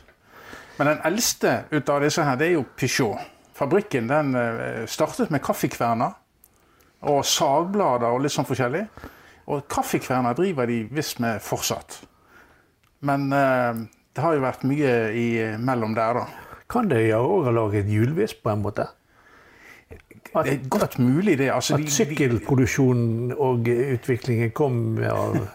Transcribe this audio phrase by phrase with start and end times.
[0.79, 3.19] Men den eldste ut av disse her, det er jo Peugeot.
[3.53, 4.35] Fabrikken den
[4.85, 6.13] startet med kaffekverner
[7.01, 8.87] og sagblader og litt sånn forskjellig.
[9.47, 12.05] Og kaffekverner driver de visst med fortsatt.
[13.01, 14.93] Men det har jo vært mye
[15.57, 16.46] imellom der, da.
[16.69, 18.87] Kan de òg ha laget hjulvis på en måte?
[20.35, 21.49] At, Det er godt mulig, det.
[21.53, 25.37] Altså, at sykkelproduksjonen og utviklingen kom av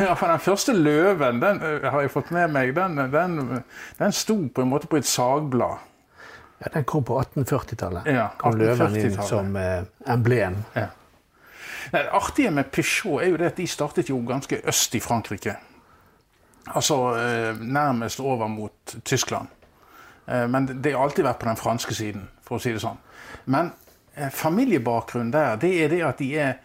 [0.00, 3.36] Ja, for den første løven, den har jeg fått med meg, den, den,
[3.98, 5.84] den sto på en måte på et sagblad.
[6.62, 8.08] Ja, den kom på 1840-tallet.
[8.08, 10.62] Ja, kom løven inn som eh, emblem.
[10.74, 10.88] Ja.
[11.92, 15.54] Det artige med Peugeot er jo det at de startet jo ganske øst i Frankrike.
[16.74, 19.48] Altså eh, nærmest over mot Tyskland.
[20.26, 22.98] Eh, men det har alltid vært på den franske siden, for å si det sånn.
[23.52, 23.70] Men
[24.14, 26.56] eh, familiebakgrunnen der, det er det at de er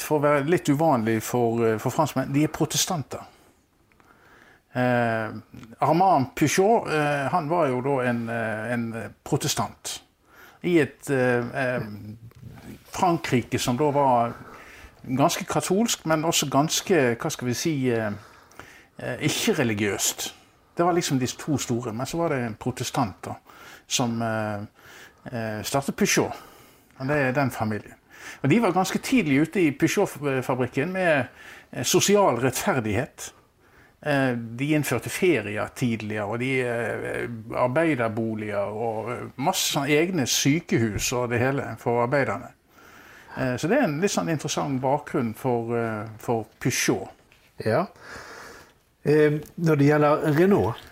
[0.00, 3.20] For å være litt uvanlig for, for franskmenn, de er protestanter.
[4.72, 5.30] Eh,
[5.84, 8.84] Armand Peugeot eh, han var jo da en, en
[9.26, 9.96] protestant.
[10.62, 11.82] I et eh,
[12.94, 14.32] Frankrike som da var
[15.02, 17.74] ganske katolsk, men også ganske hva skal vi si,
[19.00, 20.34] eh, eh, ikke-religiøst.
[20.76, 21.92] Det var liksom de to store.
[21.92, 23.34] Men så var det protestanter
[23.86, 24.60] som eh,
[25.32, 26.32] eh, startet Peugeot.
[26.98, 27.96] Og det er den familien.
[28.42, 31.24] Og De var ganske tidlig ute i Peugeot-fabrikken med
[31.82, 33.34] sosial rettferdighet.
[34.58, 36.50] De innførte ferier tidligere, og de
[37.56, 42.48] arbeiderboliger og masse egne sykehus og det hele for arbeiderne.
[43.58, 45.74] Så det er en litt sånn interessant bakgrunn for,
[46.18, 47.12] for Peugeot.
[47.64, 47.86] Ja.
[49.10, 50.86] Eh, når det gjelder Renault,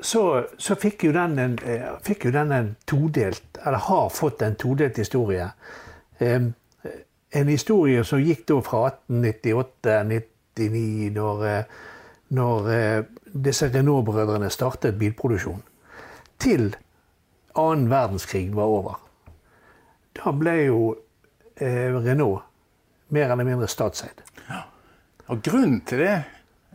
[0.00, 0.22] så,
[0.58, 4.56] så fikk, jo den en, eh, fikk jo den en todelt, eller har fått en
[4.60, 5.48] todelt historie.
[7.34, 11.64] En historie som gikk da fra 1898-99, når, eh,
[12.38, 12.58] når
[13.34, 15.62] disse Renault-brødrene startet bilproduksjon,
[16.38, 16.76] til
[17.58, 19.00] annen verdenskrig var over.
[20.14, 20.80] Da ble jo
[21.56, 22.44] eh, Renault
[23.14, 24.22] mer eller mindre statseid.
[25.32, 26.16] Og grunnen til det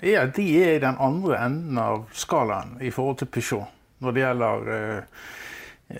[0.02, 4.16] er at de er i den andre enden av skalaen i forhold til Peugeot når
[4.16, 5.26] det gjelder eh,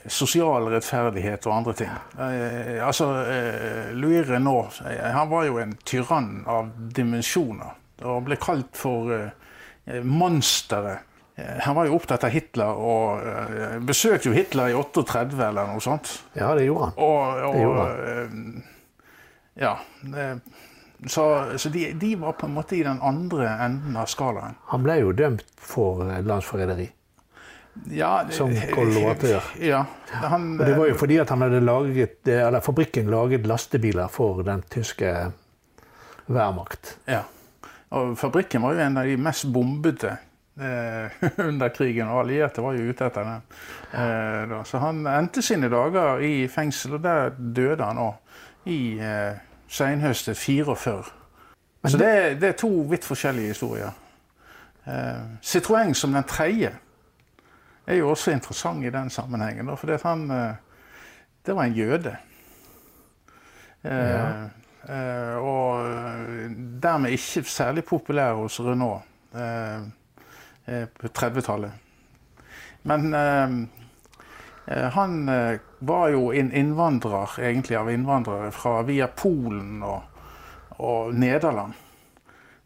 [0.08, 1.90] sosial rettferdighet og andre ting.
[2.22, 7.76] Eh, altså, eh, Louis Renault eh, han var jo en tyrann av dimensjoner
[8.08, 11.02] og ble kalt for eh, monsteret.
[11.36, 15.68] Eh, Han var jo opptatt av Hitler og eh, besøkte jo Hitler i 38 eller
[15.74, 16.14] noe sånt.
[16.40, 16.96] Ja, det gjorde han.
[17.04, 18.66] Og, og Det gjorde eh,
[19.60, 19.76] Ja.
[21.02, 21.26] Eh, Så,
[21.58, 24.56] så de, de var på en måte i den andre enden av skalaen.
[24.74, 26.90] Han ble jo dømt for eh, landsforræderi.
[27.96, 29.44] Ja, Som kollaboratør.
[29.64, 29.86] Ja.
[30.12, 34.08] Han, Og det var jo fordi at han hadde laget, eh, eller fabrikken laget lastebiler
[34.12, 35.14] for den tyske
[36.28, 36.98] værmakt.
[37.08, 37.22] Ja.
[37.90, 40.12] Og fabrikken var jo en av de mest bombete
[40.60, 43.42] eh, under krigen, og allierte var jo ute etter den.
[43.94, 44.58] Eh.
[44.68, 48.20] Så han endte sine dager i fengsel, og der døde han òg.
[48.70, 49.40] I eh,
[49.70, 51.04] seinhøstet 44.
[51.86, 53.92] Så det, det er to vidt forskjellige historier.
[54.88, 56.74] Eh, Citroën som den tredje
[57.88, 59.78] er jo også interessant i den sammenhengen.
[59.78, 60.56] For han eh,
[61.46, 62.18] Det var en jøde.
[63.84, 64.44] Eh,
[64.90, 66.52] eh, og eh,
[66.84, 69.02] dermed ikke særlig populær hos Renault
[69.36, 69.82] eh,
[70.68, 71.72] eh, på 30-tallet.
[72.84, 73.50] Men eh,
[74.68, 80.26] eh, han eh, var jo en innvandrer, egentlig av innvandrere fra via Polen og,
[80.80, 81.78] og Nederland.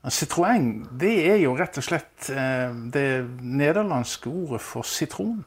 [0.04, 0.66] Citroën
[1.00, 3.08] det er jo rett og slett eh, det
[3.40, 5.44] nederlandske ordet for sitron.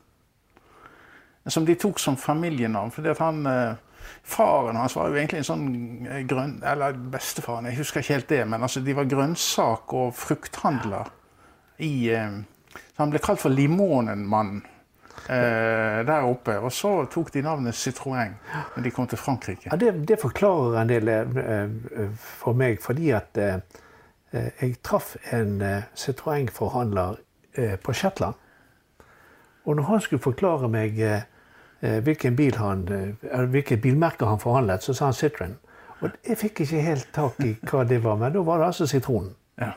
[1.47, 2.91] Som de tok som familienavn.
[2.91, 3.75] fordi at han, eh,
[4.23, 5.67] Faren hans var jo egentlig en sånn
[6.09, 6.63] eh, grønn...
[6.65, 8.41] Eller bestefaren, jeg husker ikke helt det.
[8.49, 11.13] Men altså, de var grønnsak- og frukthandler
[11.79, 12.17] i
[12.97, 14.65] Han ble kalt for Limonenmannen
[15.29, 16.59] der oppe.
[16.59, 18.35] Og så tok de navnet Citroën
[18.77, 19.69] når de kom til Frankrike.
[19.71, 23.59] Ja, det, det forklarer en del eh, eh, for meg, fordi at eh,
[24.33, 27.19] eh, jeg traff en eh, Citroën-forhandler
[27.59, 28.35] eh, på Shetland.
[29.67, 31.27] Og når han skulle forklare meg eh,
[31.81, 35.57] eh, hvilken bil han, eh, hvilket bilmerke han forhandlet, så sa han Citroën.
[36.05, 38.87] Og jeg fikk ikke helt tak i hva det var, men da var det altså
[38.87, 39.33] sitronen.
[39.59, 39.73] Ja.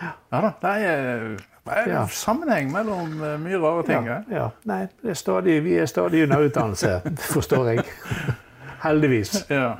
[0.00, 2.06] ja da, er, det er Ja.
[2.06, 4.06] sammenheng mellom eh, mye rare ting.
[4.06, 4.48] Ja, Ja.
[4.64, 7.00] Nei, det er stadig, vi er stadig under utdannelse,
[7.34, 7.84] forstår jeg.
[8.84, 9.46] Heldigvis.
[9.50, 9.76] Ja.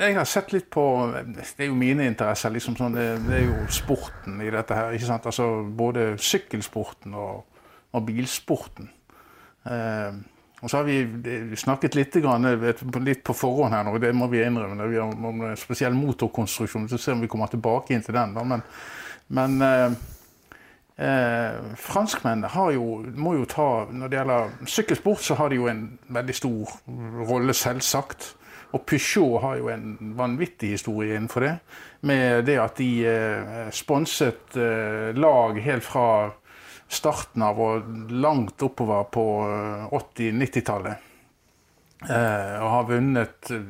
[0.00, 0.82] Jeg har sett litt på
[1.14, 2.50] Det er jo mine interesser.
[2.50, 4.92] liksom sånn, det, det er jo sporten i dette her.
[4.92, 5.26] ikke sant?
[5.30, 7.44] Altså Både sykkelsporten og,
[7.94, 8.90] og bilsporten.
[9.64, 10.12] Eh,
[10.62, 14.28] og så har vi snakket litt, grann, vet, litt på forhånd her nå, det må
[14.30, 14.84] vi innrømme.
[14.90, 16.88] vi har om en spesiell motorkonstruksjon.
[16.90, 18.34] Så ser vi om vi kommer tilbake inn til den.
[18.34, 18.62] da, Men,
[19.28, 19.92] men eh,
[20.96, 25.70] Eh, franskmennene har jo, må jo ta Når det gjelder sykkelsport, så har de jo
[25.70, 26.74] en veldig stor
[27.30, 28.28] rolle, selvsagt.
[28.76, 31.54] Og Peugeot har jo en vanvittig historie innenfor det.
[32.08, 36.06] Med det at de eh, sponset eh, lag helt fra
[36.92, 41.10] starten av og langt oppover på eh, 80-90-tallet.
[42.08, 43.68] Eh, og har vunnet eh,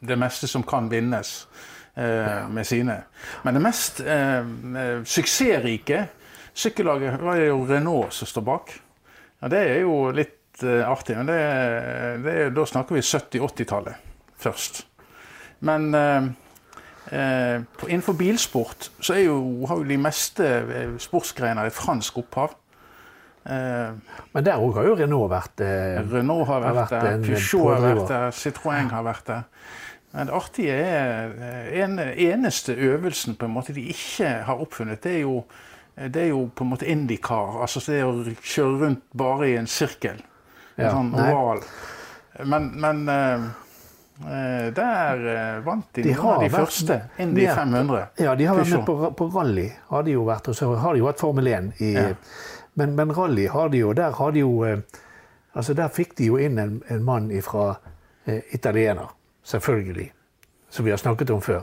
[0.00, 1.69] det meste som kan vinnes eh,
[2.54, 2.98] med sine.
[3.44, 6.04] Men det mest eh, eh, suksessrike
[6.54, 8.72] sykkellaget var jo Renault som står bak.
[9.42, 11.40] Ja, det er jo litt eh, artig, men det,
[12.24, 13.94] det da snakker vi 70-80-tallet
[14.40, 14.82] først.
[15.66, 16.30] Men eh,
[17.12, 19.38] eh, på- innenfor bilsport så jo,
[19.68, 22.54] har jo de meste eh, sportsgrener et fransk opphav.
[23.44, 23.92] Eh,
[24.34, 27.70] Men der òg har jo Renault vært eh, Renault har har vært, vært der, Peugeot
[27.72, 29.46] har vært der, Citroën har vært der.
[30.12, 35.02] Men det artige er eh, en eneste øvelsen på en måte de ikke har oppfunnet,
[35.04, 35.44] det er jo,
[35.96, 37.60] det er jo på en måte Indycar.
[37.62, 40.18] Altså det å kjøre rundt bare i en sirkel.
[40.76, 41.60] En Ja, sånn oval.
[42.48, 43.42] Men, men eh,
[44.24, 46.96] eh, der eh, vant de, De noen av de vært første.
[47.20, 48.06] Indy med- 500.
[48.24, 49.68] Ja, de har vært med på, på rally.
[49.90, 51.70] Har de jo vært, og så har de jo hatt Formel 1.
[51.84, 52.08] I, Ja.
[52.80, 54.78] men, men rally har de jo Der har de jo eh,
[55.54, 57.74] altså Der fikk de jo inn en, en mann fra
[58.26, 59.10] eh, italiener,
[59.42, 60.12] selvfølgelig.
[60.70, 61.62] Som vi har snakket om før.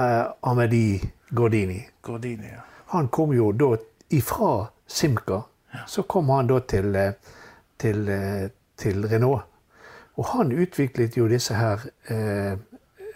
[0.00, 1.88] Eh, Amedi Gordini.
[2.02, 2.62] Gordini, ja.
[2.86, 3.76] Han kom jo da
[4.08, 5.42] ifra Simca.
[5.86, 7.12] Så kom han da til, eh,
[7.78, 9.42] til, eh, til Renault.
[10.16, 12.52] Og han utviklet jo disse her eh,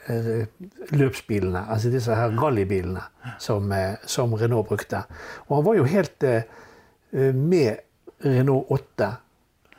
[0.08, 0.46] eh,
[0.90, 3.02] løpsbilene, altså disse her rallybilene
[3.38, 3.72] som,
[4.06, 5.02] som Renault brukte.
[5.48, 6.42] Og han var jo helt eh,
[7.34, 7.76] med
[8.24, 9.10] Renault 8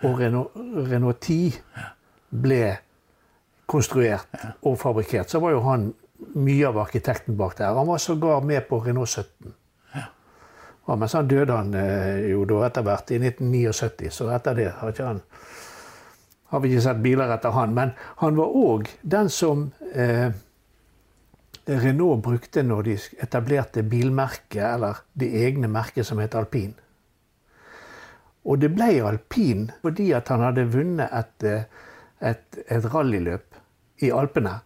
[0.03, 0.51] og Renault,
[0.92, 1.53] Renault 10
[2.42, 2.77] ble
[3.68, 5.30] konstruert og fabrikkert.
[5.30, 5.92] Så var jo han
[6.40, 7.76] mye av arkitekten bak der.
[7.78, 9.54] Han var sågar med på Renault 17.
[10.88, 14.68] Ja, men så døde han eh, jo da etter hvert, i 1979, så etter det
[14.80, 15.20] har, han,
[16.54, 17.74] har vi ikke sett biler etter han.
[17.76, 17.92] Men
[18.24, 20.30] han var òg den som eh,
[21.68, 26.72] Renault brukte når de etablerte bilmerket, eller det egne merket som het Alpin.
[28.48, 31.68] Og det ble alpin fordi at han hadde vunnet et, eh,
[32.32, 33.57] et, et rallyløp
[34.06, 34.60] i Alpene.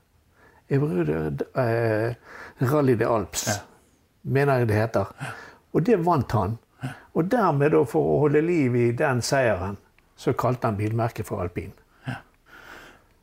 [0.71, 2.13] Eh,
[2.71, 3.47] Rally de Alps,
[4.21, 5.13] mener jeg det heter.
[5.71, 6.57] Og det vant han.
[7.13, 9.77] Og dermed, da, for å holde liv i den seieren,
[10.15, 11.73] så kalte han bilmerket for alpin.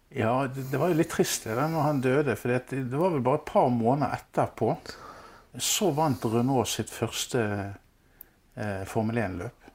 [0.09, 2.37] Ja, det, det var jo litt trist det når han døde.
[2.39, 4.73] For det, det var vel bare et par måneder etterpå.
[5.59, 9.69] Så vant Renault sitt første eh, Formel 1-løp.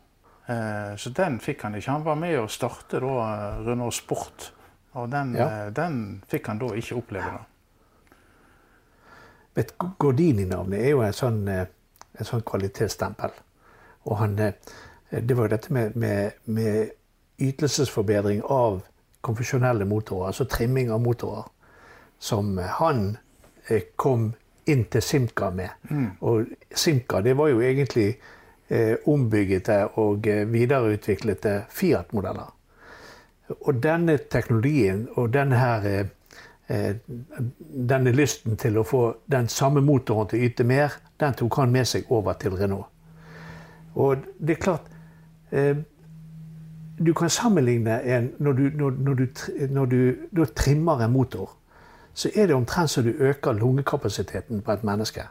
[0.52, 1.92] Eh, så den fikk han ikke.
[1.92, 3.30] Han var med å starte da
[3.63, 4.50] Renault Sport,
[4.94, 5.48] og den, Ja.
[5.66, 7.40] eh, den fikk han da ikke oppleve.
[9.56, 9.66] Men
[10.00, 11.66] Gordini-navnet er jo en sånn, eh,
[12.20, 13.32] en sånn kvalitetsstempel.
[14.06, 14.54] Og han, eh,
[15.12, 16.90] det var jo dette med, med, med
[17.40, 18.82] ytelsesforbedring av
[19.22, 21.44] konfesjonelle motorer, altså trimming av motorer,
[22.20, 23.18] som han
[23.96, 24.34] kom
[24.68, 25.70] inn til Simca med.
[26.22, 26.46] Og
[26.76, 28.18] Simca det var jo egentlig
[28.70, 32.52] eh, ombyggete og videreutviklede Fiat-modeller.
[33.50, 36.06] Og denne teknologien og denne eh,
[36.68, 36.96] eh,
[37.90, 41.72] denne lysten til å få den samme motoren til å yte mer, den tok han
[41.72, 42.88] med seg over til Renault.
[43.96, 44.88] Og det er klart
[45.52, 45.76] eh,
[46.98, 49.28] Du kan sammenligne en Når du, når, når du,
[49.70, 51.58] når du du trimmer en motor,
[52.14, 55.22] så er det omtrent så du øker lungekapasiteten på et menneske.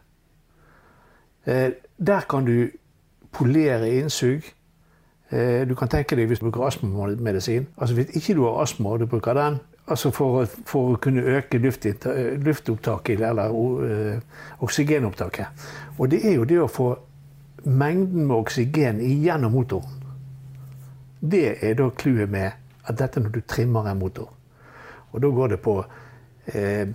[1.47, 2.69] Der kan du
[3.33, 4.43] polere innsug.
[5.33, 7.67] Eh, Du kan tenke deg hvis du bruker astmamedisin.
[7.77, 11.23] Altså Hvis ikke du har astma og du bruker den altså for, for å kunne
[11.23, 14.21] øke eh, luftopptaket eller uh,
[14.63, 15.47] oksygenopptaket.
[15.99, 16.93] Og det er jo det å få
[17.65, 19.99] mengden med oksygen igjennom motoren.
[21.21, 22.51] Det er da clouet med
[22.87, 24.31] at dette når du trimmer en motor.
[25.13, 25.77] Og da går det på
[26.55, 26.89] eh,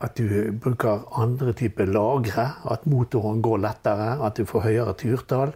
[0.00, 5.52] at du bruker andre typer lagre, at motoren går lettere, at du får høyere turtall.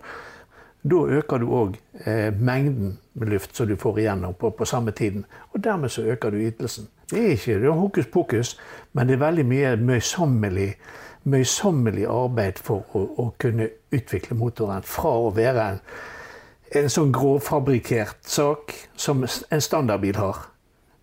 [0.82, 4.90] Da øker du òg eh, mengden med luft som du får igjennom på, på samme
[4.90, 5.24] tiden.
[5.52, 6.88] Og dermed så øker du ytelsen.
[7.10, 8.58] Det er ikke det er hokus pokus,
[8.92, 10.74] men det er veldig mye møysommelig,
[11.24, 15.80] møysommelig arbeid for å, å kunne utvikle motoren fra å være en,
[16.80, 20.46] en sånn grovfabrikkert sak som en standardbil har,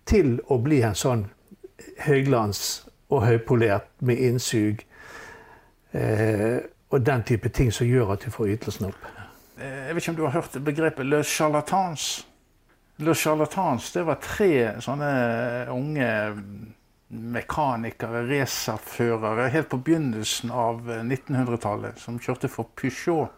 [0.08, 1.26] til å bli en sånn
[2.06, 4.82] høyglans og høypolert med innsug
[5.92, 6.58] eh,
[6.90, 9.17] og den type ting som gjør at du får ytelsen opp.
[9.58, 12.26] Eh, Jeg vet ikke om du har hørt begrepet le charlatans?
[13.02, 14.50] Le charlatans, det var tre
[14.82, 15.08] sånne
[15.70, 16.08] unge
[17.08, 23.30] mekanikere, racerførere, helt på begynnelsen av 1900-tallet, som kjørte for Peugeot.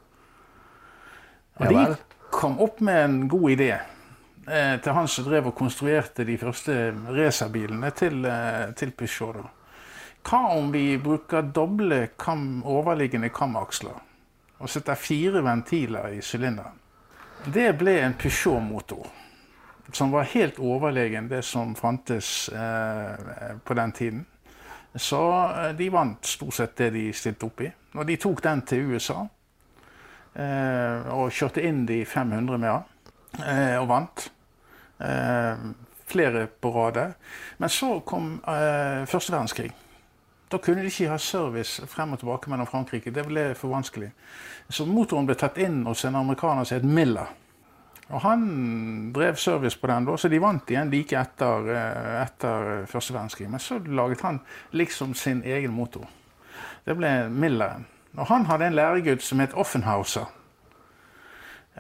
[1.61, 1.97] Og Ja de
[2.33, 6.77] kom opp med en god idé eh, til han som drev og konstruerte de første
[7.11, 9.41] racerbilene til, eh, til Peugeot.
[9.41, 9.49] Da.
[10.25, 14.01] Hva om vi bruker doble kam, overliggende kamaksler
[14.61, 16.77] og setter fire ventiler i sylinderen?
[17.45, 19.09] Det ble en Peugeot-motor
[19.93, 24.27] som var helt overlegen det som fantes eh, på den tiden.
[24.95, 27.71] Så eh, de vant stort sett det de stilte opp i.
[27.99, 29.25] Og de tok den til USA
[30.35, 34.27] eh, og kjørte inn de 500 med den, eh, og vant.
[35.01, 35.71] Eh,
[36.11, 37.13] flere på radet.
[37.59, 39.71] Men så kom eh, første verdenskrig.
[40.51, 43.13] Da kunne de ikke ha service frem og tilbake mellom Frankrike.
[43.15, 44.11] Det ble for vanskelig.
[44.71, 47.31] Så motoren ble tatt inn hos en amerikaner som het Miller.
[48.11, 48.43] Og han
[49.15, 53.47] drev service på den, da, så de vant igjen like etter, eh, etter første verdenskrig.
[53.51, 54.41] Men så laget han
[54.75, 56.09] liksom sin egen motor.
[56.85, 57.87] Det ble Milleren.
[58.19, 60.27] Og han hadde en læregutt som het Offenhauser.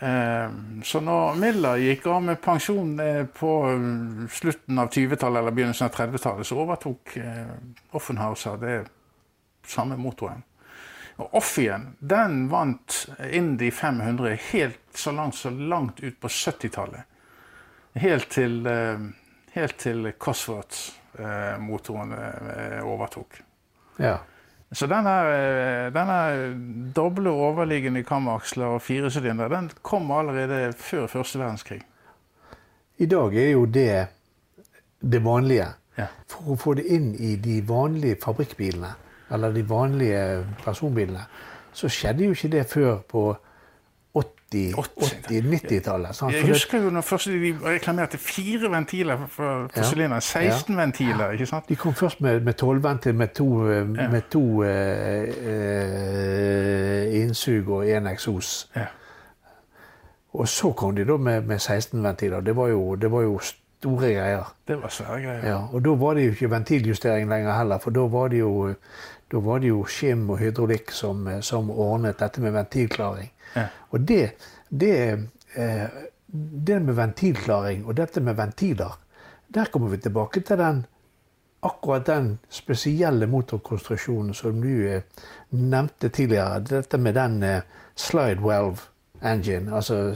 [0.00, 0.50] Eh,
[0.82, 5.90] Så når Miller gikk av med pensjon eh, på eh, slutten av 20-tallet eller begynnelsen
[5.90, 7.50] av 30-tallet, så overtok eh,
[7.92, 8.78] Offenhauser det
[9.68, 10.40] samme motoren.
[11.20, 17.04] Og Offien den vant Indy 500 helt så langt, så langt ut på 70-tallet.
[18.00, 22.14] Helt til, eh, til Cosworth-motoren
[22.86, 23.42] overtok.
[24.00, 24.16] Ja.
[24.72, 31.80] Så denne, eh, denne doble overliggende kamaksler og firesylinder den kom allerede før første verdenskrig.
[32.98, 34.08] I dag er jo det
[35.00, 35.66] det vanlige.
[35.98, 36.06] Ja.
[36.28, 38.92] For å få det inn i de vanlige fabrikkbilene,
[39.30, 41.24] eller de vanlige personbilene,
[41.72, 43.49] så skjedde jo ikke det før på 80-,
[44.54, 46.14] 80-90-tallet.
[46.16, 46.32] sant?
[46.34, 49.82] Jeg husker jo når først de reklamerte fire ventiler for, Ja.
[49.82, 50.20] sylinderen.
[50.20, 51.68] 16 ventiler, ikke sant?
[51.68, 55.28] De kom først med, med 12 ventiler med to, eh, med to eh,
[55.90, 58.68] eh, innsug og én eksos.
[58.76, 58.86] Ja.
[60.32, 62.40] Og så kom de da med, med 16-ventiler.
[62.40, 64.54] Det, var jo- det var jo store greier.
[64.68, 65.46] Det var svære greier.
[65.48, 68.74] Ja, og da var det jo ikke ventiljustering lenger heller, for da var det jo,
[69.32, 73.30] da var det jo skim og hydraulikk som, som ordnet dette med ventilklaring.
[73.90, 74.30] Og det,
[74.70, 75.18] det,
[75.54, 75.88] eh,
[76.66, 78.98] det med ventilklaring og dette med ventiler,
[79.54, 80.86] der kommer vi tilbake til den
[81.62, 85.02] akkurat den spesielle motorkonstruksjonen som du eh,
[85.50, 86.60] nevnte tidligere.
[86.60, 87.60] Dette med den eh,
[87.96, 88.76] slide valve
[89.22, 90.14] engine, altså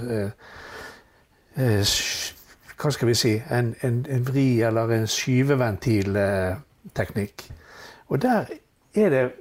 [1.54, 7.52] hva skal vi si, en, en, en vri- eller en skyveventilteknikk.
[8.08, 8.44] Og der
[8.94, 9.32] er det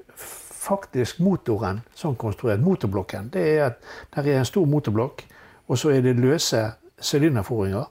[0.64, 2.64] faktisk motoren sånn konstruert.
[2.64, 3.30] Motorblokken.
[3.34, 3.84] Det er at
[4.16, 5.26] der er en stor motorblokk,
[5.68, 6.64] og så er det løse
[7.04, 7.86] sylinderforinger.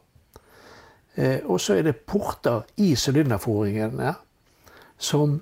[1.15, 4.15] Eh, og så er det porter i sylinderforingene
[5.03, 5.41] som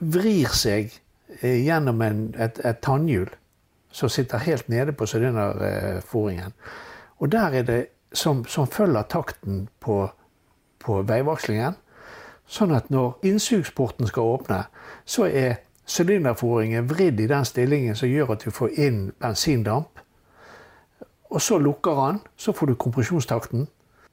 [0.00, 0.92] vrir seg
[1.40, 3.28] eh, gjennom en, et, et tannhjul
[3.92, 6.54] som sitter helt nede på sylinderforingen.
[7.20, 10.06] Og der er det som, som følger takten på,
[10.80, 11.76] på veivakslingen.
[12.48, 14.62] Sånn at når innsugsporten skal åpne,
[15.04, 20.02] så er sylinderforingen vridd i den stillingen som gjør at du får inn bensindamp.
[21.32, 23.68] Og så lukker han, så får du kompresjonstakten.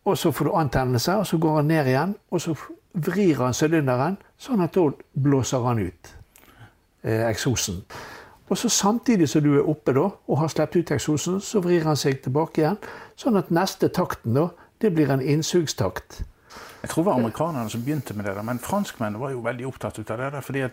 [0.05, 2.15] Og så får du antennelse, og så går han ned igjen.
[2.31, 2.55] Og så
[2.93, 6.13] vrir han sylinderen, sånn at da blåser han ut
[7.03, 7.83] eh, eksosen.
[8.49, 11.85] Og så Samtidig som du er oppe da, og har sluppet ut eksosen, så vrir
[11.85, 12.79] han seg tilbake igjen.
[13.19, 14.47] Sånn at neste takten da,
[14.81, 16.23] det blir en innsugstakt.
[16.81, 19.99] Jeg tror det var amerikanerne som begynte med det, men franskmennene var jo veldig opptatt
[19.99, 20.41] av det.
[20.43, 20.63] fordi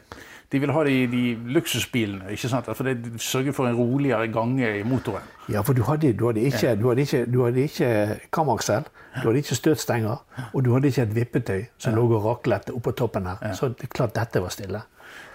[0.52, 1.22] De ville ha det i de
[1.56, 2.30] luksusbilene.
[2.30, 2.68] ikke sant?
[2.78, 5.24] For det sørger for en roligere gange i motoren.
[5.50, 7.90] Ja, for du hadde, du hadde ikke, du hadde ikke, du hadde ikke
[8.32, 8.86] kamaksel,
[9.22, 10.22] du hadde ikke støtstenger,
[10.52, 13.54] og du hadde ikke et vippetøy som lå og raklet oppå toppen her.
[13.58, 14.82] Så det er klart dette var stille.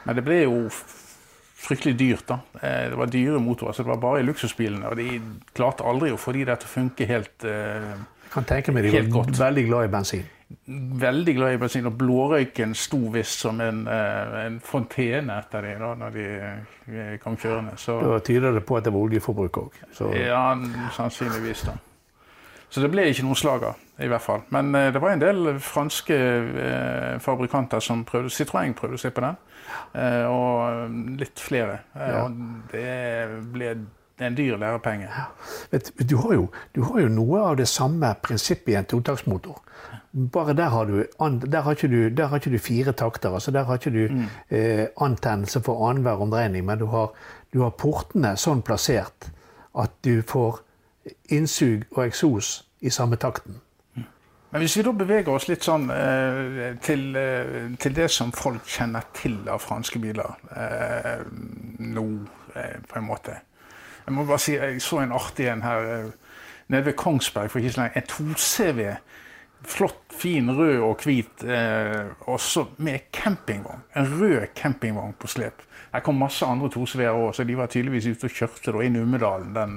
[0.06, 0.56] Men det ble jo
[1.62, 2.28] fryktelig dyrt.
[2.30, 2.40] da.
[2.62, 4.90] Eh, det var dyre motorer, så det var bare i luksusbilene.
[4.90, 5.22] Og de
[5.54, 7.92] klarte aldri å få de der til å funke helt uh,
[8.26, 9.40] Jeg kan tenke meg de var godt.
[9.40, 10.30] veldig glad i bensin.
[11.02, 15.84] Veldig glad i bensin, og blårøyken sto visst som en, uh, en fontene etter dem
[15.84, 17.78] da når de uh, kom kjørende.
[17.82, 19.80] Så, Da tyder det på at det var oljeforbruk òg.
[20.16, 20.44] ja,
[20.98, 21.78] sannsynligvis, da.
[22.72, 24.46] Så det ble ikke noen slager, i hvert fall.
[24.56, 26.16] Men det var en del franske
[27.20, 29.36] fabrikanter som prøvde Citroën prøvde å se på den.
[29.94, 31.82] Eh, og litt flere.
[31.96, 32.24] Eh, ja.
[32.26, 33.74] Og det ble
[34.28, 35.08] en dyr lærepenge.
[35.10, 35.80] Ja.
[36.10, 39.60] Du, har jo, du, har jo, noe av det samme prinsippet i en totaktsmotor.
[40.12, 41.06] Bare der har, du,
[41.46, 43.34] der har, du, der har ikke du fire takter.
[43.34, 44.26] altså Der har ikke du mm.
[44.50, 47.14] eh, antennelse for annenhver omdreining, men du har,
[47.54, 49.32] du har portene sånn plassert
[49.76, 50.62] at du får
[51.30, 53.62] innsug og eksos i samme takten.
[54.52, 58.68] Men hvis vi da beveger oss litt sånn eh, til, eh, til, det som folk
[58.68, 61.22] kjenner til av franske biler eh,
[61.88, 62.04] nå,
[62.60, 63.38] eh, på en måte.
[64.06, 66.12] Jeg må bare si, jeg så en artig en her eh,
[66.72, 67.98] nede ved Kongsberg for ikke så lenge.
[68.02, 68.96] En 2CV.
[69.62, 71.44] Flott, fin, rød og hvit.
[71.44, 73.84] Eh, også med campingvogn.
[73.96, 75.62] En rød campingvogn på slep.
[75.94, 78.88] Her kom masse andre 2CV-er òg, så de var tydeligvis ute og kjørte da, i
[79.02, 79.74] Ummedalen den,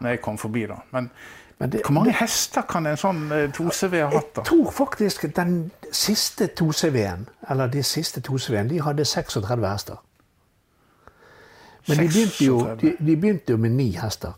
[0.00, 0.66] når jeg kom forbi.
[0.70, 0.76] da.
[0.92, 1.10] Men
[1.58, 4.30] det, Hvor mange hester kan en sånn 2CV eh, ha hatt?
[4.34, 4.42] da?
[4.42, 10.00] Jeg tror faktisk den siste 2CV-en, eller de siste 2CV-en, de hadde 36 hester.
[11.88, 14.36] Men de begynte, jo, de, de begynte jo med ni hester.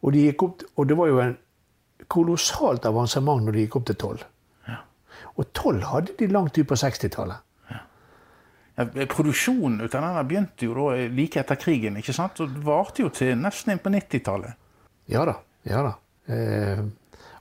[0.00, 1.34] Og, de opp, og, det var jo en
[2.10, 4.26] kolossalt avansement når de gikk opp til tolv.
[5.36, 7.46] Og tolv hadde de langt ut på 60-tallet.
[7.70, 12.40] Ja, produksjonen ut av denne begynte jo da like etter krigen, ikke sant?
[12.40, 14.56] og varte jo til nesten inn på 90-tallet.
[15.12, 15.36] Ja da.
[15.68, 15.92] ja da.
[16.32, 16.80] Eh,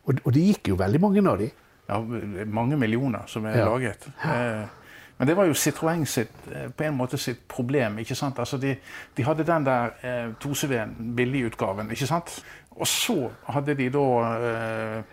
[0.03, 1.49] og, og, det gikk jo veldig mange av de.
[1.89, 1.99] Ja,
[2.45, 3.69] mange millioner som er ja.
[3.69, 4.05] laget.
[4.25, 4.78] Eh,
[5.19, 7.97] men det var jo Citroën sitt, eh, på en måte sitt problem.
[7.99, 8.39] ikke sant?
[8.39, 8.75] Altså de,
[9.17, 12.43] de hadde den der eh, 2CV-en, billigutgaven, ikke sant?
[12.71, 14.05] Og så hadde de da
[14.37, 15.03] eh,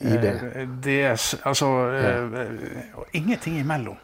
[0.00, 0.26] ID.
[0.26, 1.36] Eh, DS.
[1.44, 2.42] Altså ja.
[3.12, 3.96] Ingenting imellom.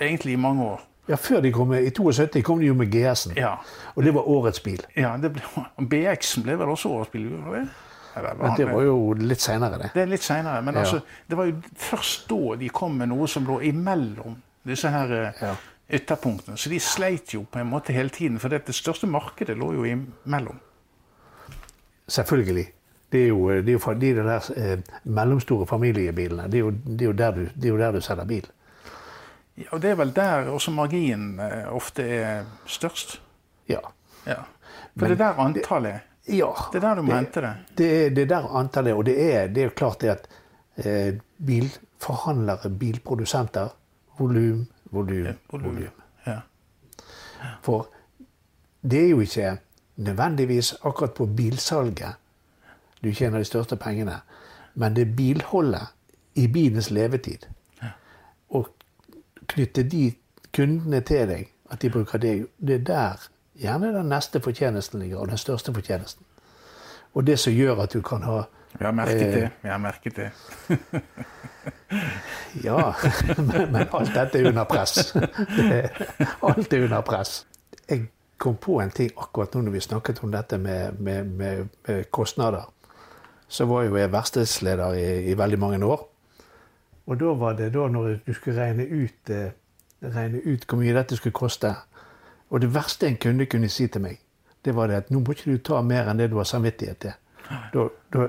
[0.00, 0.80] Egentlig i mange år.
[1.08, 3.36] Ja, før de kom med, I 72 kom de jo med GS-en.
[3.36, 3.54] Ja.
[3.94, 4.80] Og det var årets bil.
[4.96, 5.16] Ja,
[5.78, 7.28] BX-en ble vel også årets bil?
[7.28, 7.66] Det?
[8.14, 9.90] Men det var jo litt seinere, det.
[9.94, 10.84] Det er litt senere, Men ja.
[10.84, 15.12] altså, det var jo først da de kom med noe som lå imellom disse her
[15.12, 15.54] eh, ja.
[15.98, 16.56] ytterpunktene.
[16.60, 19.84] Så de sleit jo på en måte hele tiden, for det, største markedet lå jo
[19.88, 20.60] imellom.
[22.06, 22.66] Selvfølgelig.
[23.12, 26.48] Det er jo, det er jo de der eh, mellomstore familiebilene.
[26.50, 28.48] Det er, jo, det, er der du, det er jo der du selger bil.
[29.56, 33.20] Ja, og Det er vel der også marginen eh, ofte er størst?
[33.68, 33.78] Ja.
[34.26, 34.42] ja.
[34.98, 36.10] For Men, det er der antallet?
[36.28, 36.52] Ja.
[36.72, 37.52] Det er der du må hente det?
[37.78, 38.94] Det er, det er der antallet.
[38.94, 40.28] Og det er, det er klart det at
[40.76, 41.14] eh,
[41.46, 43.74] bilforhandlere, bilprodusenter
[44.18, 45.88] Volum, volum, volum.
[46.26, 46.40] Ja.
[47.62, 47.88] For
[48.82, 49.56] det er jo ikke
[49.96, 52.14] nødvendigvis akkurat på bilsalget
[53.04, 54.20] du tjener de største pengene,
[54.74, 55.92] men det er bilholdet
[56.34, 57.46] i bilens levetid.
[58.48, 58.68] Og
[59.46, 60.12] knytte de
[60.56, 65.18] kundene til deg, at de bruker deg, det er der gjerne den neste fortjenesten ligger,
[65.18, 66.26] og den største fortjenesten.
[67.14, 68.42] Og det som gjør at du kan ha
[68.78, 69.50] Vi har merket eh, det.
[69.62, 70.30] Vi har merket det.
[72.66, 72.92] ja,
[73.38, 75.14] men, men, alt dette er under press.
[75.56, 75.90] Det,
[76.42, 77.46] alt er under press.
[77.88, 81.68] Jeg kom på en ting akkurat nå når vi snakket om dette med, med, med,
[81.86, 82.66] med kostnader.
[83.48, 86.08] Så var jo jeg verkstedsleder i, i, veldig mange år.
[87.06, 89.52] Og da var det da når du skulle regne ut, eh,
[90.02, 91.74] regne ut hvor mye dette skulle koste,
[92.54, 94.20] Og det verste en kunde kunne si til meg,
[94.64, 97.00] det var det at nå må ikke du ta mer enn det du har samvittighet
[97.02, 97.16] til.
[97.74, 97.82] Da,
[98.14, 98.28] da,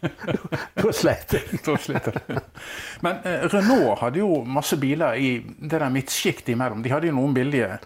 [0.00, 0.08] da,
[0.80, 1.60] da sleit jeg.
[1.66, 2.40] Da sliter jeg.
[3.04, 6.82] Men eh, Renault hadde jo masse biler i det der midtsjiktet imellom.
[6.82, 7.76] De hadde jo noen billige.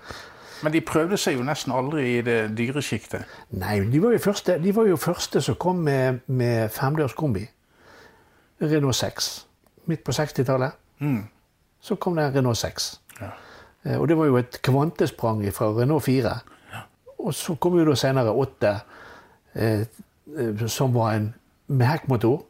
[0.63, 3.29] Men de prøvde seg jo nesten aldri i det dyre sjiktet.
[3.61, 7.45] Nei, de var jo første, de var jo første som kom med, med femdørs kombi.
[8.63, 9.31] Renault 6.
[9.91, 10.81] Midt på 60-tallet.
[11.81, 12.91] Så kom det en Renault 6.
[13.21, 13.35] Ja.
[13.85, 16.39] Eh, Og det var jo et kvantesprang fra Renault 4.
[17.19, 18.81] Og så kom jo da senere 8,
[19.55, 19.81] eh,
[20.39, 21.35] eh, som var en
[21.69, 22.43] med hekkmotor.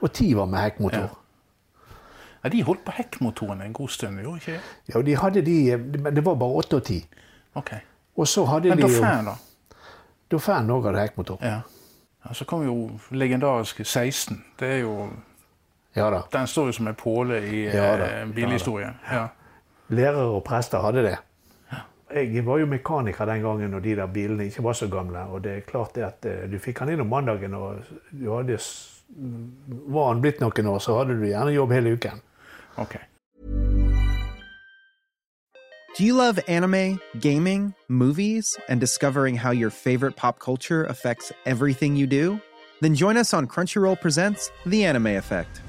[0.00, 1.08] Og 10 var med hekkmotor.
[2.44, 4.60] Ja, de holdt på hekkmotoren en god stund, gjorde ikke det?
[4.94, 7.06] Ja, de hadde de, men det var bare 8 og 10.
[7.54, 7.70] Ok.
[8.16, 9.34] Og så hadde Men de Dauphin, da?
[10.30, 11.38] Dauphin òg hadde hekkmotor.
[11.42, 11.60] Ja.
[12.24, 12.32] ja.
[12.32, 14.44] Så kom jo legendariske 16.
[14.60, 15.08] Det er jo
[15.96, 16.20] Ja da.
[16.32, 18.94] Den står jo som en påle i Ja eh, bilhistorien.
[19.12, 19.26] Ja.
[19.88, 21.16] Lærere og prester hadde det.
[22.14, 25.18] Jeg var jo mekaniker den gangen når de der bilene ikke var så gamle.
[25.18, 28.30] Og det er klart det at eh, du fikk han inn om mandagen, og du
[28.32, 28.58] hadde,
[29.92, 32.20] var han blitt noen år, så hadde du gjerne jobb hele uken.
[32.76, 32.96] Ok.
[35.98, 41.96] Do you love anime, gaming, movies, and discovering how your favorite pop culture affects everything
[41.96, 42.40] you do?
[42.80, 45.60] Then join us on Crunchyroll Presents The Anime Effect.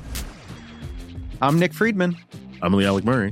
[1.42, 2.16] I'm Nick Friedman.
[2.62, 3.32] I'm Lee Alec Murray.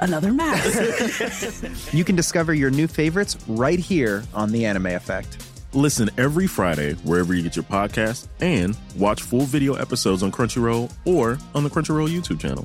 [0.00, 1.92] another mask.
[1.92, 5.46] you can discover your new favorites right here on The Anime Effect.
[5.72, 10.92] Listen every Friday wherever you get your podcasts and watch full video episodes on Crunchyroll
[11.04, 12.64] or on the Crunchyroll YouTube channel.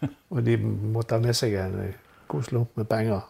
[0.32, 1.96] Og de måtte ha med seg en eh,
[2.30, 3.24] god slump med penger.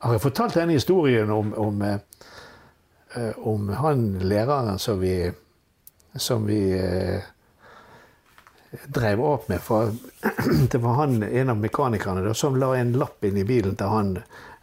[0.00, 1.98] Har jeg fortalt denne historien om, om, eh,
[3.16, 5.14] eh, om han læreren som vi,
[6.16, 6.60] som vi
[8.88, 9.60] drev opp med?
[9.60, 9.92] For
[10.72, 13.92] det var han, en av mekanikerne da, som la en lapp inn i bilen til
[13.92, 14.14] han,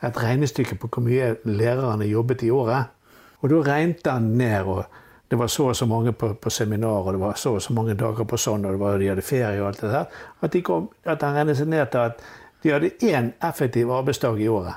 [0.06, 2.93] et regnestykke på hvor mye lærerne jobbet i året.
[3.41, 4.65] Og da regnet han ned.
[4.65, 4.86] og
[5.28, 7.74] det var så og så mange på, på seminar, og det var så og så
[7.74, 10.20] mange dager på sånn, og det var, de hadde ferie og alt det der.
[10.42, 12.22] At, de kom, at han regnet seg ned til at
[12.63, 14.76] de hadde én effektiv arbeidsdag i året.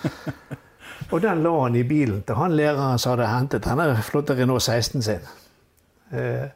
[1.12, 4.62] og den la han i bilen til han læreren som hadde hentet denne flotte Renault
[4.62, 5.28] 16 sin.
[6.12, 6.48] Eh,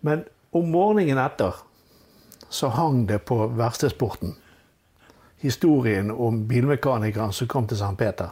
[0.00, 1.60] men om morgenen etter
[2.48, 4.36] så hang det på verkstedsporten
[5.44, 7.96] historien om bilmekanikeren som kom til St.
[7.98, 8.30] Peter.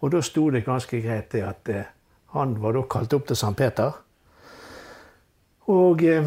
[0.00, 1.86] Og da sto det ganske greit det at eh,
[2.34, 3.54] han var da kalt opp til St.
[3.56, 3.94] Peter.
[5.70, 6.26] Og eh,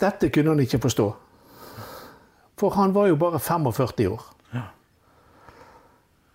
[0.00, 1.08] dette kunne han ikke forstå.
[2.58, 4.30] For han var jo bare 45 år.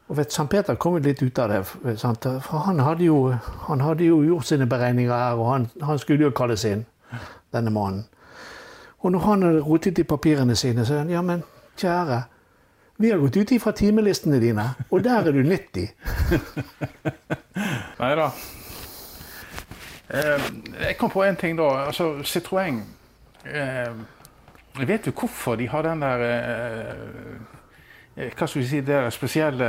[0.10, 0.48] Og vet, St.
[0.50, 1.98] Peter kom jo litt ut av det.
[2.02, 2.26] Sant?
[2.42, 3.30] For han hadde, jo,
[3.68, 6.82] han hadde jo gjort sine beregninger her, og han, han skulle jo kalles inn,
[7.54, 8.08] denne mannen.
[9.00, 11.46] Og når han hadde rotet i papirene sine, så sa han ja, men
[11.78, 12.24] kjære,
[13.00, 15.88] vi har gått ut ifra timelistene dine, og der er du 90.
[18.02, 18.32] Nei da.
[20.14, 20.42] Eh,
[20.88, 21.70] jeg kom på en ting da.
[21.86, 22.82] Altså, Citroën
[23.46, 23.94] eh,
[24.88, 26.24] Vet du hvorfor de har den der
[28.18, 29.68] eh, Hva skal vi si, det spesielle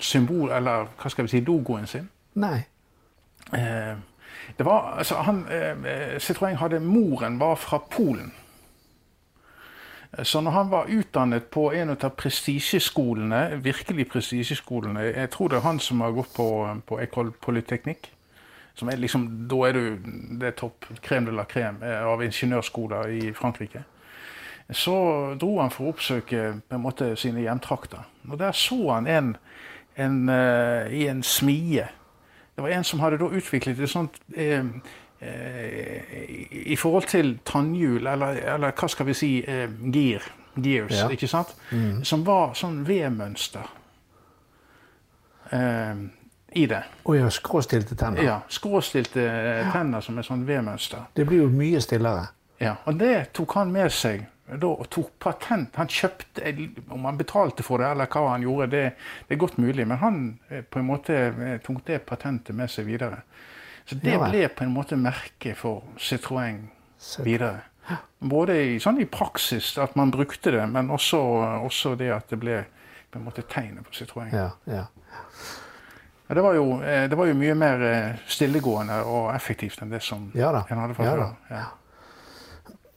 [0.00, 2.08] symbol, eller hva skal vi si, logoen sin?
[2.34, 2.64] Nei.
[3.54, 3.94] Eh,
[4.58, 5.44] det var, altså, han,
[6.18, 8.32] Citroën hadde Moren var fra Polen.
[10.22, 15.66] Så når han var utdannet på en av prestisjeskolene, virkelig prestisjeskolene Jeg tror det er
[15.68, 16.48] han som har gått på,
[16.86, 18.17] på Ecole Polytechnique.
[18.78, 22.22] Som er liksom, da er du det er topp Crème de la crème eh, av
[22.22, 23.82] ingeniørskoler i Frankrike.
[24.70, 24.94] Så
[25.40, 28.04] dro han for å oppsøke på en måte sine hjemtrakter.
[28.28, 29.30] Og der så han en,
[29.96, 31.86] en uh, i en smie.
[32.54, 34.68] Det var en som hadde da utviklet et sånt uh,
[36.68, 40.22] I forhold til tannhjul, eller, eller hva skal vi si, eh, gear,
[40.54, 41.08] gears, Ja.
[41.10, 41.56] ikke sant?
[41.72, 42.04] Mm.
[42.04, 43.66] Som var sånn V-mønster
[45.50, 45.96] eh,
[46.52, 46.82] i det.
[47.04, 48.24] Å ja, skråstilte tenner.
[48.24, 51.08] Ja, Skråstilte eh, tenner som er sånn V-mønster.
[51.14, 52.28] Det blir jo mye stillere.
[52.58, 55.76] Ja, og det tok han med seg da, og tok patent.
[55.76, 56.54] Han kjøpte,
[56.88, 58.84] Om han betalte for det eller hva han gjorde, det,
[59.28, 59.86] det er godt mulig.
[59.86, 63.22] Men han eh, på en måte eh, tok det patentet med seg videre.
[63.88, 66.66] Så det Ja ble på en måte merket for Citroën
[67.24, 67.62] videre.
[68.18, 71.20] Både i, sånn i praksis, at man brukte det, men også,
[71.64, 72.58] også det at det ble
[73.08, 74.28] på en måte tegnet på Citroën.
[74.34, 74.84] Ja, ja.
[76.28, 79.90] Ja, det, var jo, eh, det var jo mye mer eh, stillegående og effektivt enn
[79.94, 80.60] det som Ja da.
[80.68, 81.18] en hadde fra Ja før.
[81.18, 81.26] da.
[81.56, 81.64] Ja.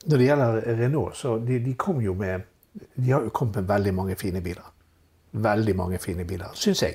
[0.04, 2.40] Når det gjelder Renault, så de, de kom jo med
[2.96, 4.72] De har jo kommet med veldig mange fine biler.
[5.32, 6.94] Veldig mange fine biler, syns jeg.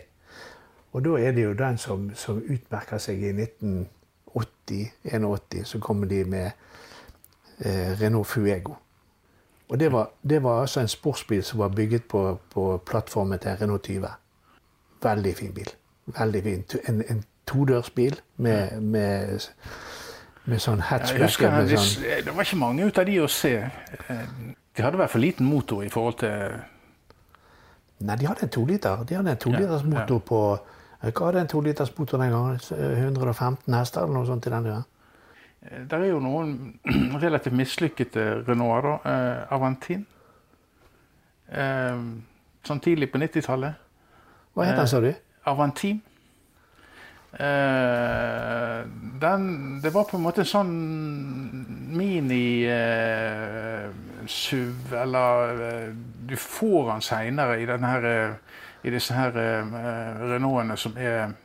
[0.94, 6.24] Og da er det jo den som, som utmerker seg i 1980-81, så kommer de
[6.26, 6.52] med
[7.60, 8.74] eh, Renault Fuego.
[9.70, 13.52] Og det var, det var altså en sportsbil som var bygget på, på plattformen til
[13.62, 14.08] Renault 20.
[15.04, 15.70] Veldig fin bil.
[16.08, 16.64] Veldig fin.
[16.88, 19.44] En, en todørsbil med, med,
[20.46, 21.40] med sånn hatchback.
[21.52, 23.54] med det, sånn, det var ikke mange ut av de å se.
[24.08, 24.26] Eh,
[24.78, 26.58] De hadde vært for liten motor i forhold til
[27.98, 29.00] Nei, de hadde en toliter.
[29.10, 29.94] De hadde en toliters Ja, ja.
[29.96, 30.40] motor på
[31.02, 32.60] Hva hadde en toliters motor den gangen?
[32.62, 34.86] 115 hester eller noe sånt i den duren?
[35.90, 36.52] Det er jo noen
[37.26, 38.94] relativt mislykkede Renault, da.
[39.10, 40.06] Eh, Avantin.
[41.50, 42.00] Eh,
[42.68, 43.82] sånn tidlig på 90-tallet.
[44.54, 45.10] Hva het den, sa du?
[45.48, 46.02] Avantin.
[47.38, 48.88] Uh,
[49.22, 50.72] den Det var på en måte en sånn
[51.94, 52.64] mini-SUV,
[55.04, 55.92] eller uh,
[56.30, 58.34] Du får den seinere i, her, eh,
[58.88, 59.66] i disse her eh,
[60.32, 61.36] Renaultene som er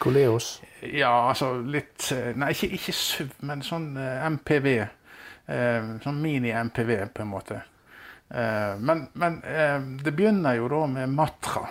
[0.00, 0.62] Coleos?
[0.80, 4.68] Ja, altså litt eh, Nei, ikke, ikke SUV, men sånn eh, MPV.
[5.50, 7.60] Eh, sånn mini-MPV, på en måte.
[8.30, 11.66] Eh, men men eh, det begynner jo da med Matra,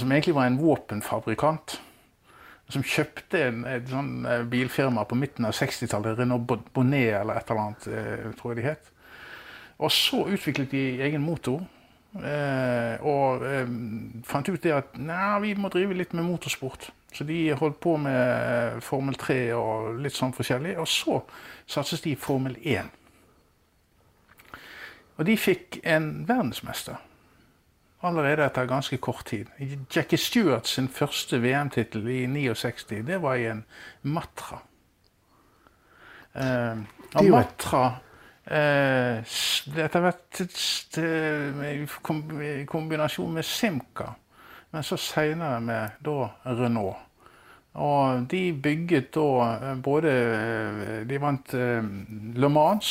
[0.00, 1.80] som egentlig var en våpenfabrikant.
[2.72, 7.50] Som kjøpte en, et sånn eh, bilfirma på midten av 60-tallet, Renault Bonnet eller et
[7.52, 8.90] eller annet, eh, tror jeg de het.
[9.84, 11.60] Og så utviklet de egen motor.
[12.14, 13.42] Eh, og
[14.24, 16.88] fant ut det at nei, vi må drive litt med motorsport.
[17.14, 20.74] Så de holdt på med Formel 3 og litt sånn forskjellig.
[20.80, 21.20] Og så
[21.70, 22.88] satses de i Formel 1.
[25.14, 26.98] Og de fikk en verdensmester
[28.04, 29.50] allerede etter ganske kort tid.
[29.94, 33.64] Jackie Stewart sin første VM-tittel i 69, det var i en
[34.02, 34.60] Matra.
[36.34, 36.82] Eh,
[37.14, 37.84] og Matra
[38.50, 39.22] eh,
[39.84, 40.40] Etter hvert
[40.98, 44.10] i kombinasjon med Simca,
[44.74, 46.98] men så seinere med da Renault.
[47.74, 51.86] Og de bygget da eh, både eh, De vant eh,
[52.38, 52.90] Le Mans,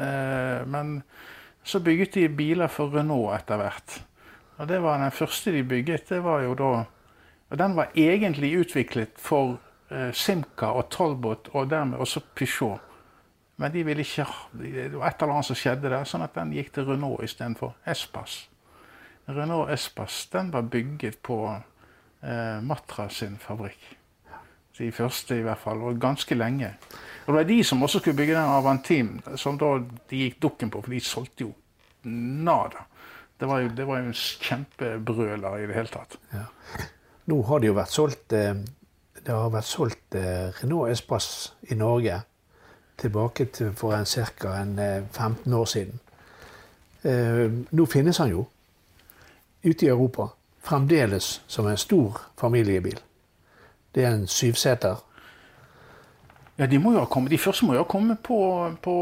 [0.00, 0.96] eh, men
[1.62, 4.00] så bygget de biler for Renault etter hvert.
[4.60, 6.08] Og det var den første de bygget.
[6.08, 6.84] det var jo da,
[7.50, 9.58] og Den var egentlig utviklet for
[9.90, 12.80] eh, Simca og Talbot og dermed også Peugeot.
[13.56, 16.52] Men de ville ikke Det var et eller annet som skjedde der, sånn at den
[16.52, 18.48] gikk til Renault istedenfor Espas.
[19.28, 21.40] Renault Espas den var bygget på
[22.22, 23.96] eh, Matra sin fabrikk.
[24.78, 26.70] De første i hvert fall, og ganske lenge.
[27.26, 29.74] Og det var de som også skulle bygge den Avantim, som da
[30.08, 31.50] de gikk dukken på, for de solgte jo
[32.04, 32.86] nada.
[33.40, 36.18] Det var jo, det var jo en kjempebrøler i det hele tatt.
[37.30, 38.58] Nå har det jo vært solgt eh,
[39.20, 42.18] Det har vært solgt eh, Renault Espace i Norge
[43.00, 44.54] tilbake til for en ca.
[44.60, 46.00] En, eh, 15 år siden.
[47.72, 48.42] Nå finnes han jo
[49.64, 50.26] ute i Europa
[50.60, 52.98] fremdeles som en stor familiebil.
[53.94, 54.96] Det er en syvseter.
[56.58, 58.36] Ja, de, må jo ha kommet, de første må jo ha kommet på,
[58.82, 58.94] på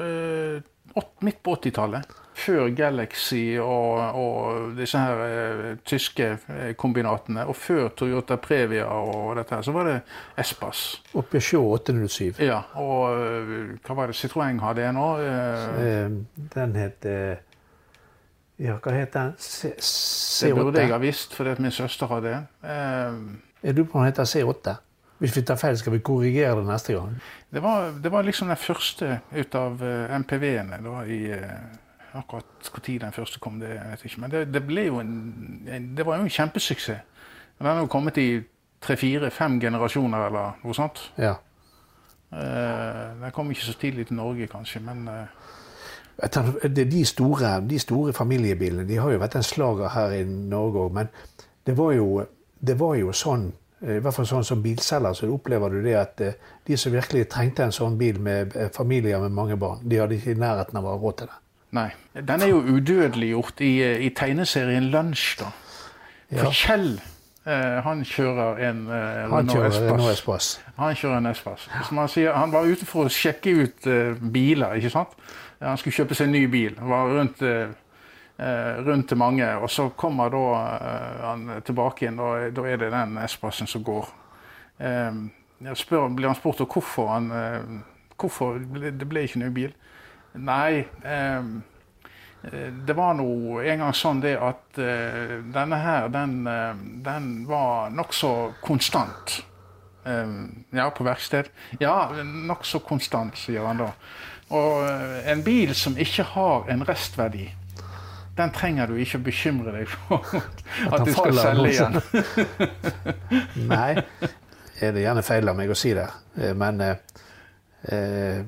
[0.00, 0.62] eh,
[1.20, 2.14] midt på 80-tallet.
[2.34, 7.44] Før Galaxy og, og disse her eh, tyske eh, kombinatene.
[7.46, 9.94] Og før Toyota Previa og dette her, så var det
[10.42, 10.80] Espas.
[11.14, 12.40] Og Peugeot 807.
[12.42, 15.08] Ja, og eh, hva var det Citroën hadde nå?
[16.56, 17.36] Den het eh,
[18.62, 19.32] Ja, hva het den?
[19.38, 20.46] C8?
[20.46, 23.30] det burde jeg ha visst, fordi min søster hadde en.
[23.64, 24.76] Jeg lurer på om den heter C8.
[25.22, 27.14] Hvis vi tar feil, skal vi korrigere det neste gang.
[27.54, 29.82] Det var, det var liksom den første ut av
[30.22, 31.20] MPV-ene i
[32.14, 34.20] Akkurat når den første kom, det vet jeg ikke.
[34.22, 37.00] Men det, det ble jo en, Det var jo en kjempesuksess.
[37.58, 38.42] Den har jo kommet i
[38.84, 41.00] tre-fire-fem generasjoner eller noe sånt.
[41.18, 41.34] Ja.
[42.34, 48.12] Uh, den kom ikke så tidlig til Norge, kanskje, men uh, De store, de store
[48.12, 51.10] familiebilene de har jo vært en slager her i Norge òg, men
[51.66, 52.24] det var, jo,
[52.60, 53.48] det var jo sånn
[53.82, 56.22] eh, i hvert fall sånn som bilselger, så opplever du det at
[56.66, 60.36] de som virkelig trengte en sånn bil med familier med mange barn, de hadde ikke
[60.36, 61.40] i nærheten av å ha råd til det.
[61.74, 61.88] Nei.
[62.14, 63.72] Den er jo udødeliggjort i,
[64.06, 65.50] i tegneserien Lunsj, da.
[66.30, 66.50] For Ja.
[66.54, 67.00] Kjell
[67.46, 69.24] eh, han kjører en eh.
[69.30, 70.60] Renault Espace.
[70.78, 71.66] Han kjører en Espas.
[71.88, 75.14] Som han, sier, han var ute for å sjekke ut eh, biler, ikke sant?
[75.60, 76.74] Han skulle kjøpe seg en ny bil.
[76.78, 77.74] Han Var rundt, eh,
[78.38, 79.46] eh, rundt til mange.
[79.58, 83.84] Og så kommer da eh, han tilbake igjen, og da er det den Espasen som
[83.86, 84.10] går.
[84.80, 85.22] Eh,
[85.68, 87.80] jeg spør, blir han spurt om hvorfor han eh,
[88.14, 89.72] Hvorfor det ble ikke ny bil?
[90.34, 91.38] Nei, eh,
[92.42, 96.72] eh, det var nå en gang sånn det at eh, denne her, den, eh,
[97.06, 98.30] den var nokså
[98.64, 99.36] konstant.
[100.04, 100.32] Eh,
[100.74, 101.50] ja, på verksted.
[101.78, 103.92] Ja, nokså konstant, sier han da.
[104.54, 104.82] Og
[105.30, 107.46] en bil som ikke har en restverdi,
[108.34, 110.26] den trenger du ikke å bekymre deg for
[110.92, 112.00] at du skal selge igjen.
[113.70, 114.02] Nei,
[114.82, 116.08] er det gjerne feil av meg å si det.
[116.58, 118.42] Men eh,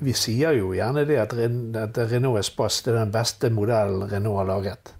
[0.00, 4.50] vi sier jo gjerne det at, at Renault Espace er den beste modellen Renault har
[4.52, 4.92] laget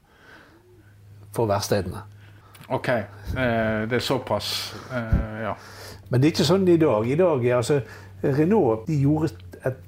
[1.34, 2.02] for verkstedene.
[2.68, 4.74] OK, eh, det er såpass.
[4.92, 5.54] Eh, ja.
[6.08, 7.06] Men det er ikke sånn i dag.
[7.06, 7.78] I dag er altså
[8.24, 9.30] Renault de gjorde
[9.68, 9.78] et,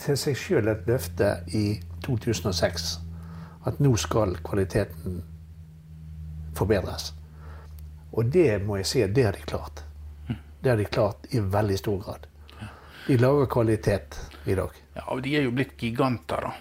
[0.00, 1.64] til seg sjøl et løfte i
[2.04, 2.90] 2006.
[3.68, 5.20] At nå skal kvaliteten
[6.56, 7.12] forbedres.
[8.12, 9.84] Og det må jeg si at det har de klart.
[10.60, 12.26] Det har de klart i veldig stor grad.
[13.10, 14.14] De lager kvalitet
[14.46, 14.70] i dag.
[14.94, 16.52] ja, og de er jo blitt giganter, da.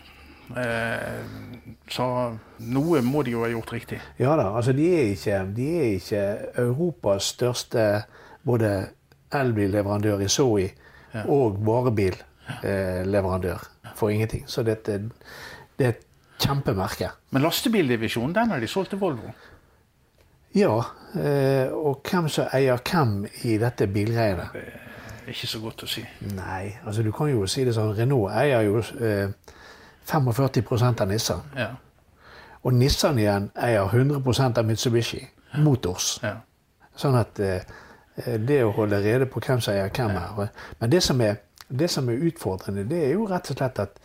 [0.57, 1.21] Eh,
[1.93, 2.05] så
[2.73, 3.99] noe må de jo ha gjort riktig.
[4.17, 6.23] Ja da, altså de er ikke, de er ikke
[6.63, 7.83] Europas største
[8.49, 8.71] både
[9.29, 10.65] elbilleverandør i Zoe
[11.29, 14.49] og varebilleverandør for ingenting.
[14.49, 14.97] Så dette,
[15.77, 16.03] det er et
[16.41, 17.13] kjempemerke.
[17.29, 19.37] Men lastebildivisjonen, den har de solgt til Volvo.
[20.57, 20.81] Ja,
[21.13, 24.49] eh, og hvem som eier hvem i dette bilgreiene?
[25.29, 26.03] Ikke så godt å si.
[26.33, 29.29] Nei, altså du kan jo si det sånn, Renault eier jo eh,
[30.09, 31.43] 45% av Nissan.
[31.57, 31.69] Ja.
[32.65, 35.21] Og Nissan igjen eier 100% av Mitsubishi
[35.61, 36.17] Motors.
[36.23, 36.39] Ja.
[36.99, 37.61] Sånn at eh,
[38.25, 40.49] det å holde rede på hvem som eier hvem her.
[40.79, 41.39] Men det som, er,
[41.69, 44.01] det som er utfordrende, det er jo rett og slett at,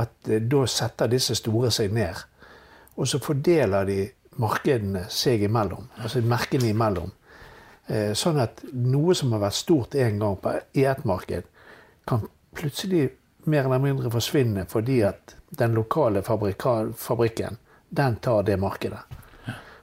[0.00, 2.24] at eh, da setter disse store seg ned.
[2.96, 4.00] Og så fordeler de
[4.40, 7.10] markedene seg imellom, altså merkene imellom.
[7.90, 11.48] Eh, Sånn at noe som har vært stort en gang på, i ett marked,
[12.06, 12.26] kan
[12.56, 13.08] plutselig
[13.50, 17.58] mer eller mindre forsvinne fordi at den lokale fabrikken,
[17.90, 19.00] den tar det markedet.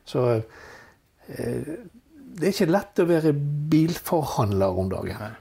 [0.07, 1.73] Så eh,
[2.37, 3.33] det er ikke lett å være
[3.71, 5.35] bilforhandler om dagen.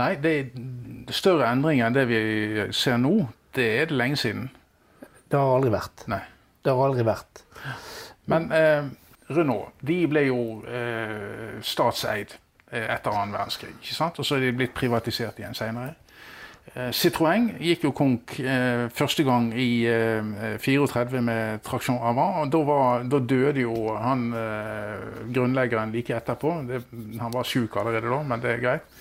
[0.00, 2.20] Nei, det er større endringer enn det vi
[2.74, 3.14] ser nå.
[3.54, 4.48] Det er det lenge siden.
[5.30, 6.04] Det har aldri vært.
[6.10, 6.20] Nei.
[6.64, 7.44] Det har aldri vært.
[8.32, 8.90] Men eh,
[9.36, 12.36] Renault de ble jo eh, statseid
[12.70, 13.74] eh, etter annen verdenskrig.
[13.80, 14.18] ikke sant?
[14.18, 15.94] Og så er de blitt privatisert igjen senere.
[16.74, 22.40] Eh, Citroën gikk jo konk eh, første gang i eh, 34 med traksjon avant.
[22.42, 26.56] og Da, var, da døde jo han eh, grunnleggeren like etterpå.
[26.70, 26.82] Det,
[27.20, 28.96] han var sjuk allerede da, men det er greit.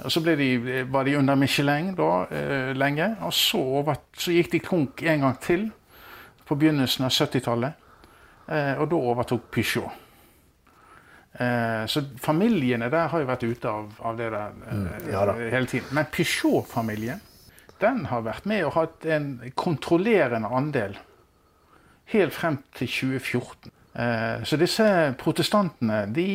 [0.00, 4.52] Og Så de, var de under Michelin da, eh, lenge, og så, over, så gikk
[4.52, 5.66] de konk en gang til
[6.48, 7.79] på begynnelsen av 70-tallet.
[8.50, 10.06] Eh, og da overtok Peugeot.
[11.32, 15.26] Eh, så familiene der har jo vært ute av, av det der eh, Mm, ja
[15.54, 15.88] hele tiden.
[15.94, 17.20] Men Peugeot-familien
[17.80, 20.98] den har vært med og hatt en kontrollerende andel
[22.12, 23.70] helt frem til 2014.
[23.94, 26.26] Eh, så disse protestantene, de,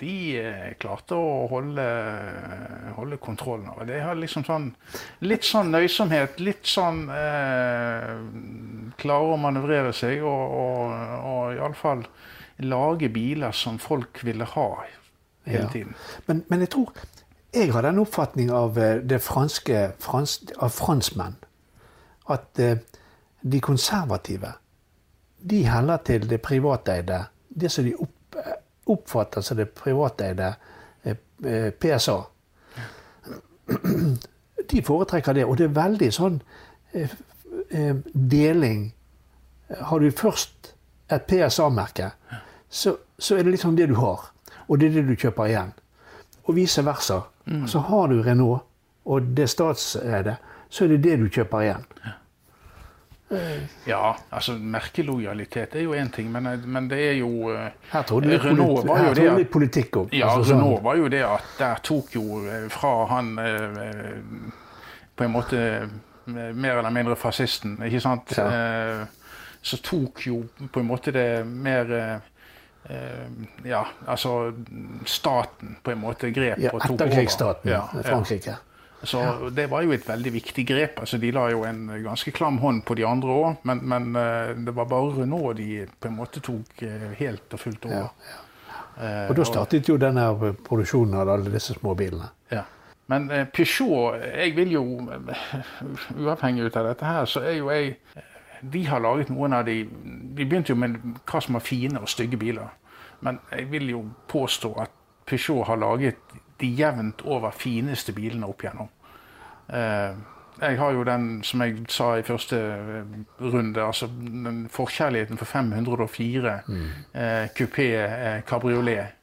[0.00, 1.84] de eh, klarte å holde,
[2.96, 4.00] holde kontrollen over det.
[4.02, 4.70] har liksom sånn,
[5.26, 8.14] litt sånn nøysomhet, litt sånn eh,
[9.00, 10.92] Klare å manøvrere seg og, og,
[11.28, 12.04] og iallfall
[12.64, 15.68] lage biler som folk ville ha hele Ja.
[15.72, 15.94] tiden.
[16.26, 16.92] Men, men jeg tror
[17.54, 21.36] Jeg har den oppfatning av eh, det franske frans, av franskmenn
[22.32, 22.78] at eh,
[23.42, 24.54] de konservative
[25.44, 27.18] de heller til det privateide.
[27.52, 28.54] Det som de opp, eh,
[28.86, 30.54] oppfatter som det privateide
[31.02, 32.22] eh, eh, PSA.
[34.70, 35.44] De foretrekker det.
[35.44, 36.38] Og det er veldig sånn
[36.92, 37.10] eh,
[38.12, 38.86] deling.
[39.80, 40.74] Har du først
[41.12, 42.10] et PSA-merke,
[42.68, 44.30] så, så er det liksom det du har.
[44.68, 45.74] Og det er det du kjøper igjen.
[46.44, 47.20] Og vice versa.
[47.68, 48.64] Så har du Renault,
[49.04, 50.36] og det statseide,
[50.68, 51.84] så er det det du kjøper igjen.
[53.86, 58.28] Ja, altså merkelojalitet er jo én ting, men, men det er jo eh, Her trodde
[58.28, 60.08] vi politi- var jo det at- politikk òg.
[60.12, 64.14] Ja, Altså, sånn- Renault var jo det at der tok jo eh, fra han eh,
[65.16, 65.88] på en måte
[66.26, 68.38] mer eller mindre fascisten, ikke sant?
[68.38, 69.04] Eh,
[69.64, 72.20] Så tok jo på en måte det mer
[73.64, 74.52] Ja, altså
[75.06, 77.06] staten på en måte grep Ja, og tok over.
[77.06, 78.56] etterkrigsstaten Ja, Frankrike.
[79.04, 81.00] Så det var jo et veldig viktig grep.
[81.00, 84.54] altså De la jo en ganske klam hånd på de andre òg, men, men eh,
[84.66, 88.10] det var bare nå de på en måte tok eh, helt og fullt over.
[88.98, 90.28] Eh, Og da startet jo denne
[90.64, 92.30] produksjonen av alle disse små bilene.
[92.52, 92.62] Ja.
[93.12, 94.84] Men Peugeot, jeg vil jo
[96.24, 97.96] Uavhengig ut av dette her, så er jo jeg
[98.64, 100.94] De har laget noen av de Vi begynte jo med
[101.28, 102.70] hva som var fine og stygge biler.
[103.20, 104.00] Men jeg vil jo
[104.32, 104.90] påstå at
[105.28, 106.16] Peugeot har laget
[106.60, 108.88] de jevnt over fineste bilene opp igjennom.
[109.68, 110.14] Eh,
[110.62, 115.50] jeg har jo den, som jeg sa i første eh, runde, altså den forkjærligheten for
[115.50, 119.20] 504 eh, kupé eh, kabriolet.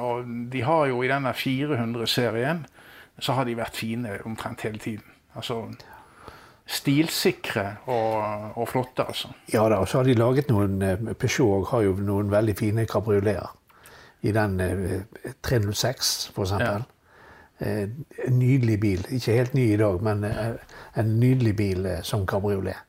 [0.00, 2.64] Og de har jo i denne 400-serien
[3.22, 5.04] så har de vært fine omtrent hele tiden.
[5.38, 5.60] Altså
[6.70, 9.30] stilsikre og, og flotte, altså.
[9.52, 10.78] Ja da, og så har de laget noen
[11.18, 13.50] Peugeot har jo noen veldig fine kabrioleter.
[14.22, 16.82] I den eh, 306, for eksempel.
[16.82, 16.96] Eh,
[17.60, 19.02] en nydelig bil.
[19.12, 20.54] Ikke helt ny i dag, men eh,
[21.00, 22.86] en nydelig bil eh, som kabriolet.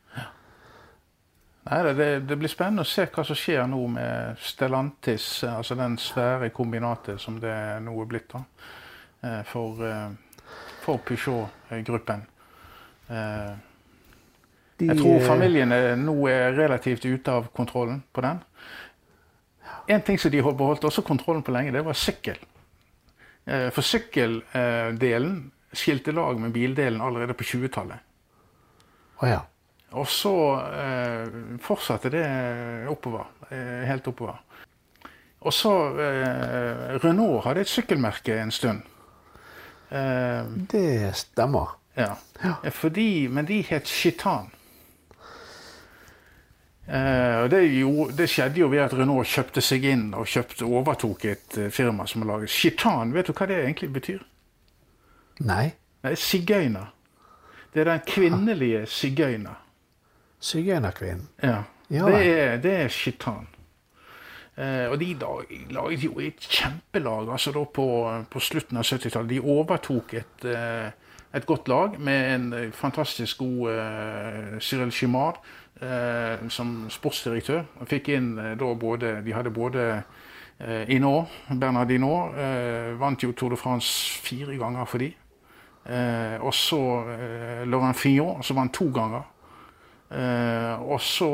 [1.61, 5.75] Nei, det, det blir spennende å se hva som skjer nå med Stellantis, eh, altså
[5.77, 7.53] den svære kombinatet som det
[7.85, 8.41] nå er blitt da,
[9.21, 10.39] eh, for, eh,
[10.81, 12.23] for Peugeot-gruppen.
[13.11, 13.51] Eh,
[14.81, 18.41] Jeg tror eh, familiene nå er relativt ute av kontrollen på den.
[19.91, 22.39] En ting som de har beholdt også kontrollen på lenge, det var sykkel.
[23.47, 27.99] Eh, For sykkeldelen skilte lag med bildelen allerede på 20-tallet.
[29.21, 29.41] Oh, ja.
[29.91, 30.31] Og så
[30.71, 31.27] eh,
[31.63, 32.25] fortsatte det
[32.91, 33.25] oppover.
[33.51, 34.37] Eh, helt oppover.
[35.41, 38.81] Og så eh, Renault hadde et sykkelmerke en stund.
[39.91, 41.77] Eh, Det stemmer.
[41.97, 42.15] ja.
[42.71, 44.51] Fordi, men de het Chitan.
[46.91, 50.65] Eh, og det, gjorde- det skjedde jo ved at Renault kjøpte seg inn og kjøpte,
[50.67, 53.13] overtok et eh, firma som har laget Chitan.
[53.15, 54.25] Vet du hva det egentlig betyr?
[55.47, 55.69] Nei.
[56.03, 56.89] Det er sigøyner.
[57.73, 59.55] Det er den kvinnelige sigøyner.
[60.41, 61.29] Sigøynerkvinnen.
[61.43, 61.61] Ja.
[61.91, 63.47] Ja det, er, det er Chitan.
[64.57, 65.31] Eh, og de da,
[65.71, 67.87] laget jo et kjempelag altså da på,
[68.31, 69.29] på slutten av 70-tallet.
[69.31, 70.45] De overtok et,
[71.31, 75.39] et godt lag med en fantastisk god Cyril Chimard
[75.81, 77.65] eh, som sportsdirektør.
[77.81, 83.23] Og fikk inn eh, da både De hadde både eh, Hinault, Bernard Inor, eh, vant
[83.23, 85.11] jo Tour de France fire ganger for de.
[85.81, 86.81] Eh, og så
[87.65, 89.25] Laurent Fillon, som vant to ganger.
[90.11, 91.29] Eh, og så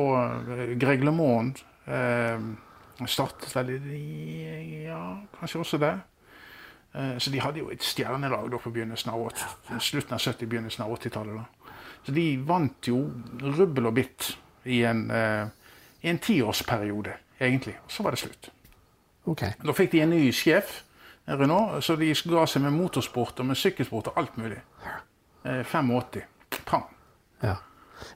[0.77, 2.43] Greg LeMond eh,
[3.09, 5.95] startet vel i Ja, kanskje også det.
[6.93, 10.85] Eh, så de hadde jo et stjernelag på begynnelsen av 80, slutten av 70-, begynnelsen
[10.85, 11.66] av 80-tallet.
[12.13, 13.01] De vant jo
[13.41, 14.31] rubbel og bitt
[14.67, 15.47] i en, eh,
[16.01, 17.75] i en tiårsperiode, egentlig.
[17.85, 18.49] Og så var det slutt.
[19.27, 19.51] Okay.
[19.63, 20.83] Da fikk de en ny sjef,
[21.27, 24.61] Renault, så de ga seg med motorsport og med sykkelsport og alt mulig.
[25.43, 26.23] Eh, 85.
[26.65, 26.85] Pang.
[27.43, 27.57] Ja.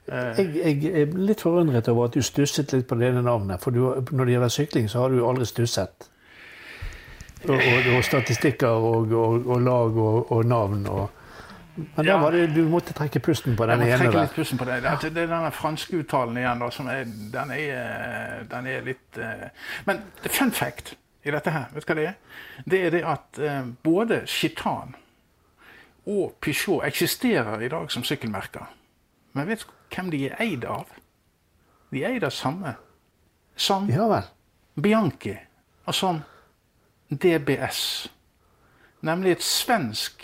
[0.06, 3.60] Jeg, jeg er litt forundret over at du stusset litt på det navnet.
[3.60, 3.82] For du,
[4.14, 6.08] når det gjelder sykling, så har du aldri stusset.
[7.42, 11.21] Og, og, og statistikker og, og, lag og navn og
[11.76, 12.18] Men Ja.
[12.20, 14.22] var det, du måtte trekke pusten på Jeg den må ene trekke der.
[14.26, 14.82] litt pusten på det.
[14.82, 18.82] Det er, det er denne franske uttalen igjen, da, som er, den, er, den er
[18.84, 19.48] litt eh,
[19.86, 20.94] Men fun fact
[21.24, 22.14] i dette her, vet du hva det er?
[22.66, 24.94] Det er det at eh, både Chitan
[26.06, 28.66] og Peugeot eksisterer i dag som sykkelmerker.
[29.32, 30.84] Men vet du hvem de er eid av?
[31.92, 32.74] De er eid av samme
[33.56, 34.22] som Ja.
[34.76, 35.36] Bianchi
[35.86, 36.22] og som
[37.10, 38.08] DBS.
[39.02, 40.22] Nemlig et svensk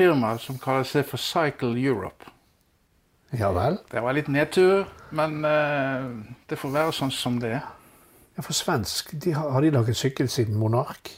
[0.00, 2.30] firma som kaller seg for Cycle Europe.
[3.36, 3.76] Ja vel.
[3.92, 6.08] Det var litt nedtur, men uh,
[6.50, 7.66] det får være sånn som det er.
[8.38, 11.12] Ja, for svensk, de har, har de laget sykkel siden Monark?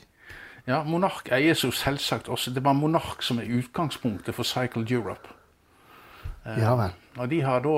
[0.67, 2.53] Ja, Monark eies jo selvsagt også.
[2.55, 5.31] Det var Monark som er utgangspunktet for Cycle Europe.
[6.45, 6.97] Uh, Ja vel.
[7.21, 7.77] Og de har da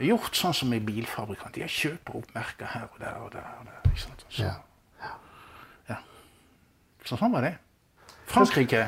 [0.00, 1.54] gjort sånn som i bilfabrikant.
[1.56, 3.50] De har kjøper opp merker her og der og der.
[3.60, 4.24] og der, ikke sant?
[4.30, 4.46] Så,
[5.90, 5.98] Ja.
[7.04, 7.54] så sånn var det.
[8.30, 8.86] Frankrike.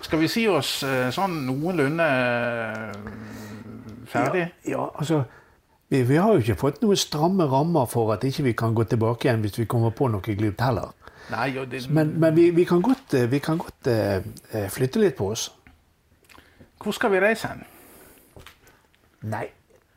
[0.00, 2.92] Skal vi si oss eh, sånn noenlunde eh,
[4.08, 4.44] ferdig?
[4.68, 5.24] Ja, altså
[5.88, 8.84] vi, vi har jo ikke fått noen stramme rammer for at ikke vi kan gå
[8.88, 10.92] tilbake igjen hvis vi kommer på noe glimt heller.
[11.32, 15.02] Nei, og det, Men, men vi, vi kan godt, eh, vi kan godt eh, flytte
[15.02, 15.50] litt på oss.
[16.78, 17.64] hvor skal vi reise hen?
[19.28, 19.48] Nei,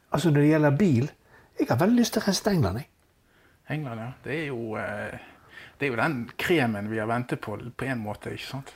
[0.09, 1.11] altså når det gjelder bil
[1.59, 2.81] Jeg har veldig lyst til å reise til England.
[2.81, 2.87] Jeg.
[3.69, 4.11] England, ja.
[4.23, 4.77] Det er jo,
[5.77, 8.71] det er jo den kremen vi har ventet på, på en måte, ikke sant?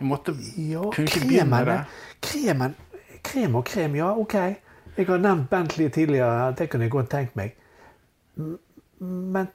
[0.00, 1.84] Vi måtte Ja, kunne ikke begynne kremen, det.
[2.22, 2.74] kremen
[3.22, 4.34] Krem og krem, ja, OK.
[4.96, 7.52] Jeg har nevnt Bentley tidligere, det kunne jeg godt tenkt meg.
[9.00, 9.48] Men,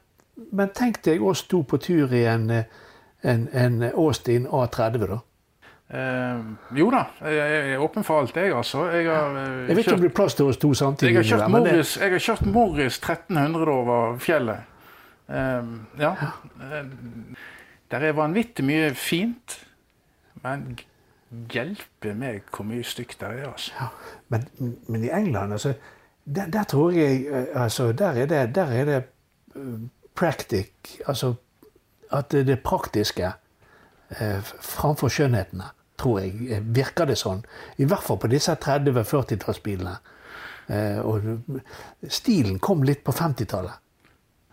[0.52, 2.50] men tenk deg oss to på tur i en,
[3.24, 5.18] en, en Austin A30, da.
[5.96, 6.46] Eh,
[6.80, 8.86] jo da, jeg er åpen for alt, jeg, altså.
[8.94, 11.14] Jeg har, eh, Jeg vet ikke om det blir plass til oss to samtidig.
[11.14, 14.60] jeg har kjørt det- Morris, jeg har kjørt Morris 1300 over fjellet.
[15.30, 15.64] Eh,
[16.00, 16.14] ja.
[16.62, 16.86] Eh,
[17.92, 19.65] der er vanvittig mye fint,
[20.46, 20.78] men
[21.52, 23.90] hjelpe meg hvor mye stygt det er, altså.
[24.30, 24.46] Men,
[24.88, 25.74] men i England, altså,
[26.26, 29.02] der, der tror jeg eh, altså, Der er det, der er det
[29.56, 29.74] eh,
[30.16, 31.34] practic Altså
[32.14, 33.32] at det praktiske
[34.20, 35.66] eh, framfor skjønnhetene,
[35.98, 36.36] tror jeg.
[36.54, 37.42] eh, Virker det sånn.
[37.82, 39.96] I hvert fall på disse 30-40-tallsbilene.
[40.70, 41.26] Eh, og
[42.08, 43.82] stilen kom litt på 50-tallet.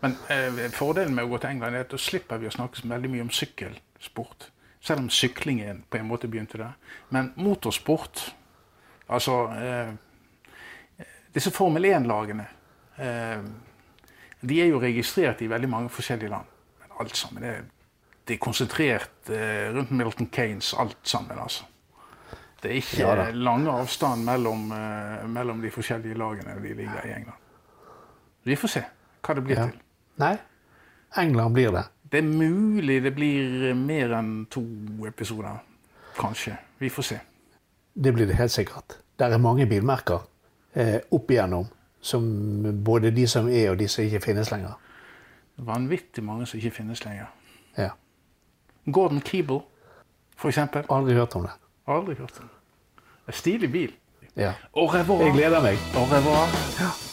[0.03, 2.83] Men eh, fordelen med å gå til England er at da slipper vi å snakke
[2.89, 4.49] veldig mye om sykkelsport.
[4.83, 6.73] Selv om syklingen på en måte begynte der.
[7.09, 8.35] Men motorsport,
[9.07, 9.93] altså eh,
[11.33, 12.45] Disse Formel 1-lagene
[12.99, 13.45] eh,
[14.43, 16.49] de er jo registrert i veldig mange forskjellige land.
[16.81, 17.61] Men alt sammen er,
[18.27, 21.63] det er konsentrert eh, rundt Milton Keynes, alt sammen, altså.
[22.63, 27.15] Det er ikke Ja lange avstand mellom, eh, mellom de forskjellige lagene de ligger i
[27.15, 27.39] England.
[28.43, 28.83] Vi får se
[29.23, 29.65] hva det blir Ja.
[29.67, 29.79] til.
[30.19, 30.37] Nei,
[31.17, 31.83] England blir det.
[32.13, 34.61] Det er mulig det blir mer enn to
[35.09, 35.55] episoder.
[36.13, 36.53] Kanskje.
[36.77, 37.15] Vi får se.
[37.93, 38.99] Det blir det helt sikkert.
[39.19, 40.19] Der er mange bilmerker
[40.77, 41.65] eh, opp igjennom,
[42.01, 42.27] som
[42.85, 44.75] både de som er og de som ikke finnes lenger.
[45.57, 47.31] Vanvittig mange som ikke finnes lenger.
[47.77, 47.89] Ja.
[48.85, 49.63] Gordon Keeble,
[50.37, 50.85] for eksempel.
[50.89, 51.55] Aldri hørt om det.
[51.87, 52.49] Aldri hørt om.
[53.27, 53.97] En stilig bil.
[54.35, 54.53] Ja.
[54.73, 55.25] Au revoir.
[55.25, 55.81] Jeg gleder meg.
[55.97, 57.12] Au revoir.